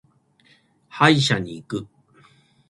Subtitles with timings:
[0.89, 1.87] 歯医者に行く。